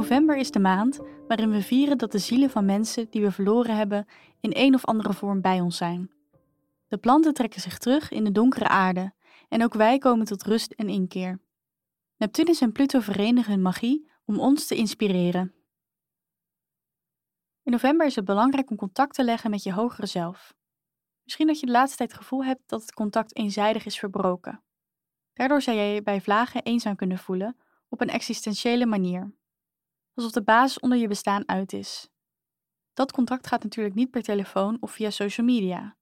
November 0.00 0.36
is 0.36 0.50
de 0.50 0.58
maand 0.58 1.00
waarin 1.28 1.50
we 1.50 1.62
vieren 1.62 1.98
dat 1.98 2.12
de 2.12 2.18
zielen 2.18 2.50
van 2.50 2.64
mensen 2.64 3.10
die 3.10 3.22
we 3.22 3.30
verloren 3.30 3.76
hebben 3.76 4.06
in 4.40 4.50
een 4.54 4.74
of 4.74 4.84
andere 4.84 5.12
vorm 5.12 5.40
bij 5.40 5.60
ons 5.60 5.76
zijn. 5.76 6.10
De 6.88 6.96
planten 6.96 7.34
trekken 7.34 7.60
zich 7.60 7.78
terug 7.78 8.10
in 8.10 8.24
de 8.24 8.32
donkere 8.32 8.68
aarde 8.68 9.12
en 9.48 9.62
ook 9.62 9.74
wij 9.74 9.98
komen 9.98 10.26
tot 10.26 10.42
rust 10.42 10.72
en 10.72 10.88
inkeer. 10.88 11.40
Neptunus 12.16 12.60
en 12.60 12.72
Pluto 12.72 13.00
verenigen 13.00 13.52
hun 13.52 13.62
magie 13.62 14.10
om 14.24 14.38
ons 14.38 14.66
te 14.66 14.74
inspireren. 14.74 15.54
In 17.62 17.72
november 17.72 18.06
is 18.06 18.16
het 18.16 18.24
belangrijk 18.24 18.70
om 18.70 18.76
contact 18.76 19.14
te 19.14 19.24
leggen 19.24 19.50
met 19.50 19.62
je 19.62 19.72
hogere 19.72 20.06
zelf. 20.06 20.54
Misschien 21.22 21.46
dat 21.46 21.60
je 21.60 21.66
de 21.66 21.72
laatste 21.72 21.96
tijd 21.96 22.10
het 22.10 22.20
gevoel 22.20 22.44
hebt 22.44 22.62
dat 22.66 22.80
het 22.80 22.92
contact 22.92 23.36
eenzijdig 23.36 23.84
is 23.84 23.98
verbroken. 23.98 24.62
Daardoor 25.32 25.62
zou 25.62 25.76
jij 25.76 25.94
je 25.94 26.02
bij 26.02 26.20
vlagen 26.20 26.62
eenzaam 26.62 26.96
kunnen 26.96 27.18
voelen 27.18 27.56
op 27.88 28.00
een 28.00 28.10
existentiële 28.10 28.86
manier. 28.86 29.38
Alsof 30.14 30.32
de 30.32 30.42
basis 30.42 30.80
onder 30.80 30.98
je 30.98 31.08
bestaan 31.08 31.48
uit 31.48 31.72
is. 31.72 32.08
Dat 32.92 33.12
contact 33.12 33.46
gaat 33.46 33.62
natuurlijk 33.62 33.94
niet 33.94 34.10
per 34.10 34.22
telefoon 34.22 34.76
of 34.80 34.92
via 34.92 35.10
social 35.10 35.46
media. 35.46 35.96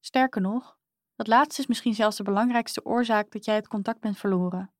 Sterker 0.00 0.40
nog, 0.40 0.78
dat 1.14 1.26
laatste 1.26 1.60
is 1.60 1.66
misschien 1.66 1.94
zelfs 1.94 2.16
de 2.16 2.22
belangrijkste 2.22 2.84
oorzaak 2.84 3.30
dat 3.30 3.44
jij 3.44 3.54
het 3.54 3.68
contact 3.68 4.00
bent 4.00 4.18
verloren. 4.18 4.74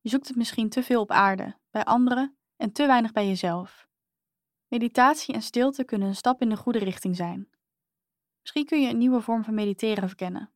Je 0.00 0.08
zoekt 0.08 0.28
het 0.28 0.36
misschien 0.36 0.68
te 0.68 0.82
veel 0.82 1.00
op 1.00 1.10
aarde, 1.10 1.58
bij 1.70 1.84
anderen 1.84 2.38
en 2.56 2.72
te 2.72 2.86
weinig 2.86 3.12
bij 3.12 3.26
jezelf. 3.26 3.88
Meditatie 4.68 5.34
en 5.34 5.42
stilte 5.42 5.84
kunnen 5.84 6.08
een 6.08 6.14
stap 6.14 6.40
in 6.40 6.48
de 6.48 6.56
goede 6.56 6.78
richting 6.78 7.16
zijn. 7.16 7.50
Misschien 8.40 8.64
kun 8.64 8.80
je 8.80 8.88
een 8.88 8.98
nieuwe 8.98 9.20
vorm 9.20 9.44
van 9.44 9.54
mediteren 9.54 10.08
verkennen. 10.08 10.52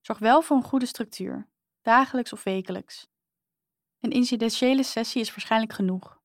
Zorg 0.00 0.18
wel 0.18 0.42
voor 0.42 0.56
een 0.56 0.62
goede 0.62 0.86
structuur, 0.86 1.48
dagelijks 1.80 2.32
of 2.32 2.42
wekelijks. 2.42 3.08
Een 4.00 4.10
incidentiële 4.10 4.82
sessie 4.82 5.20
is 5.20 5.30
waarschijnlijk 5.30 5.72
genoeg. 5.72 6.19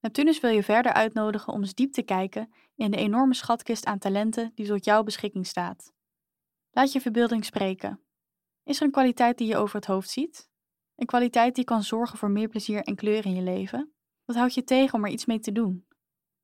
Neptunus 0.00 0.40
wil 0.40 0.50
je 0.50 0.62
verder 0.62 0.92
uitnodigen 0.92 1.52
om 1.52 1.60
eens 1.60 1.74
diep 1.74 1.92
te 1.92 2.02
kijken 2.02 2.52
in 2.74 2.90
de 2.90 2.96
enorme 2.96 3.34
schatkist 3.34 3.84
aan 3.84 3.98
talenten 3.98 4.52
die 4.54 4.66
tot 4.66 4.84
jouw 4.84 5.02
beschikking 5.02 5.46
staat. 5.46 5.92
Laat 6.70 6.92
je 6.92 7.00
verbeelding 7.00 7.44
spreken. 7.44 8.00
Is 8.62 8.76
er 8.76 8.82
een 8.82 8.90
kwaliteit 8.90 9.38
die 9.38 9.46
je 9.46 9.56
over 9.56 9.76
het 9.76 9.86
hoofd 9.86 10.10
ziet? 10.10 10.50
Een 10.94 11.06
kwaliteit 11.06 11.54
die 11.54 11.64
kan 11.64 11.82
zorgen 11.82 12.18
voor 12.18 12.30
meer 12.30 12.48
plezier 12.48 12.82
en 12.82 12.96
kleur 12.96 13.26
in 13.26 13.34
je 13.34 13.42
leven? 13.42 13.92
Wat 14.24 14.36
houdt 14.36 14.54
je 14.54 14.64
tegen 14.64 14.94
om 14.94 15.04
er 15.04 15.10
iets 15.10 15.26
mee 15.26 15.40
te 15.40 15.52
doen? 15.52 15.86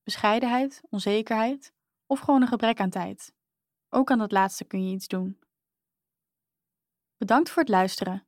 Bescheidenheid, 0.02 0.82
onzekerheid 0.90 1.72
of 2.06 2.20
gewoon 2.20 2.42
een 2.42 2.48
gebrek 2.48 2.80
aan 2.80 2.90
tijd? 2.90 3.34
Ook 3.88 4.10
aan 4.10 4.18
dat 4.18 4.32
laatste 4.32 4.64
kun 4.64 4.88
je 4.88 4.94
iets 4.94 5.08
doen. 5.08 5.38
Bedankt 7.16 7.50
voor 7.50 7.62
het 7.62 7.70
luisteren. 7.70 8.26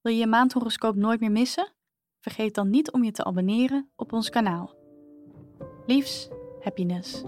Wil 0.00 0.12
je 0.12 0.18
je 0.18 0.26
maandhoroscoop 0.26 0.94
nooit 0.94 1.20
meer 1.20 1.30
missen? 1.30 1.72
Vergeet 2.22 2.54
dan 2.54 2.70
niet 2.70 2.92
om 2.92 3.04
je 3.04 3.10
te 3.10 3.24
abonneren 3.24 3.90
op 3.96 4.12
ons 4.12 4.30
kanaal. 4.30 4.74
Liefs, 5.86 6.28
happiness. 6.60 7.24